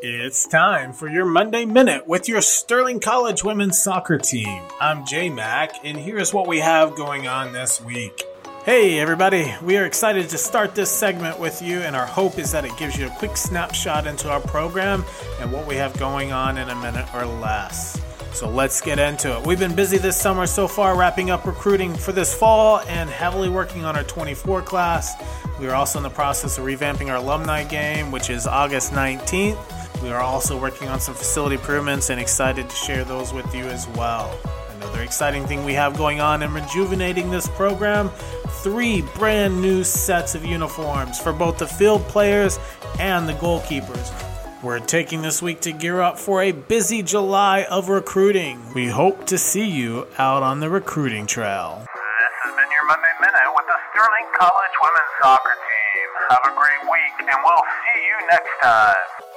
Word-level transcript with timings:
It's 0.00 0.46
time 0.46 0.92
for 0.92 1.08
your 1.08 1.24
Monday 1.24 1.64
Minute 1.64 2.06
with 2.06 2.28
your 2.28 2.40
Sterling 2.40 3.00
College 3.00 3.42
women's 3.42 3.82
soccer 3.82 4.16
team. 4.16 4.62
I'm 4.80 5.04
J 5.04 5.28
Mac, 5.28 5.84
and 5.84 5.98
here's 5.98 6.32
what 6.32 6.46
we 6.46 6.60
have 6.60 6.94
going 6.94 7.26
on 7.26 7.52
this 7.52 7.80
week. 7.80 8.22
Hey, 8.64 9.00
everybody, 9.00 9.52
we 9.60 9.76
are 9.76 9.86
excited 9.86 10.28
to 10.28 10.38
start 10.38 10.76
this 10.76 10.88
segment 10.88 11.40
with 11.40 11.60
you, 11.60 11.80
and 11.80 11.96
our 11.96 12.06
hope 12.06 12.38
is 12.38 12.52
that 12.52 12.64
it 12.64 12.76
gives 12.76 12.96
you 12.96 13.08
a 13.08 13.16
quick 13.16 13.36
snapshot 13.36 14.06
into 14.06 14.30
our 14.30 14.38
program 14.38 15.04
and 15.40 15.50
what 15.50 15.66
we 15.66 15.74
have 15.74 15.98
going 15.98 16.30
on 16.30 16.58
in 16.58 16.68
a 16.68 16.76
minute 16.76 17.12
or 17.12 17.26
less. 17.26 18.00
So 18.32 18.48
let's 18.48 18.80
get 18.80 19.00
into 19.00 19.36
it. 19.36 19.44
We've 19.44 19.58
been 19.58 19.74
busy 19.74 19.98
this 19.98 20.16
summer 20.16 20.46
so 20.46 20.68
far, 20.68 20.96
wrapping 20.96 21.30
up 21.30 21.44
recruiting 21.44 21.92
for 21.92 22.12
this 22.12 22.32
fall 22.32 22.78
and 22.82 23.10
heavily 23.10 23.48
working 23.48 23.84
on 23.84 23.96
our 23.96 24.04
24 24.04 24.62
class. 24.62 25.20
We 25.58 25.66
are 25.66 25.74
also 25.74 25.98
in 25.98 26.04
the 26.04 26.10
process 26.10 26.56
of 26.56 26.66
revamping 26.66 27.08
our 27.08 27.16
alumni 27.16 27.64
game, 27.64 28.12
which 28.12 28.30
is 28.30 28.46
August 28.46 28.92
19th. 28.92 29.74
We 30.02 30.10
are 30.10 30.20
also 30.20 30.58
working 30.58 30.88
on 30.88 31.00
some 31.00 31.14
facility 31.14 31.56
improvements 31.56 32.10
and 32.10 32.20
excited 32.20 32.68
to 32.70 32.76
share 32.76 33.04
those 33.04 33.32
with 33.32 33.52
you 33.54 33.64
as 33.64 33.88
well. 33.88 34.38
Another 34.76 35.02
exciting 35.02 35.44
thing 35.46 35.64
we 35.64 35.74
have 35.74 35.96
going 35.96 36.20
on 36.20 36.42
in 36.42 36.52
rejuvenating 36.52 37.30
this 37.30 37.48
program 37.48 38.10
three 38.62 39.02
brand 39.16 39.60
new 39.60 39.82
sets 39.82 40.34
of 40.34 40.44
uniforms 40.44 41.18
for 41.18 41.32
both 41.32 41.58
the 41.58 41.66
field 41.66 42.02
players 42.02 42.58
and 43.00 43.28
the 43.28 43.32
goalkeepers. 43.34 44.12
We're 44.62 44.80
taking 44.80 45.22
this 45.22 45.40
week 45.42 45.60
to 45.62 45.72
gear 45.72 46.00
up 46.00 46.18
for 46.18 46.42
a 46.42 46.52
busy 46.52 47.02
July 47.02 47.64
of 47.64 47.88
recruiting. 47.88 48.60
We 48.74 48.86
hope 48.86 49.26
to 49.26 49.38
see 49.38 49.68
you 49.68 50.06
out 50.18 50.42
on 50.42 50.60
the 50.60 50.68
recruiting 50.68 51.26
trail. 51.26 51.78
This 51.84 52.34
has 52.42 52.54
been 52.56 52.70
your 52.70 52.86
Monday 52.86 53.14
Minute 53.20 53.54
with 53.54 53.66
the 53.66 53.78
Sterling 53.90 54.26
College 54.38 54.74
women's 54.82 55.14
soccer 55.22 55.54
team. 55.54 56.08
Have 56.30 56.42
a 56.44 56.54
great 56.58 56.90
week, 56.90 57.28
and 57.30 57.38
we'll 57.44 57.66
see 57.82 58.00
you 58.02 58.26
next 58.30 58.50
time. 58.60 59.27